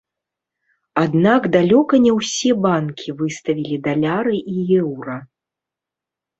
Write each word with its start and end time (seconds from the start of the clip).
Аднак 1.03 1.41
далёка 1.57 1.93
не 2.07 2.15
ўсе 2.17 2.51
банкі 2.65 3.09
выставілі 3.21 3.81
даляры 3.87 4.35
і 4.53 4.67
еўра. 4.83 5.17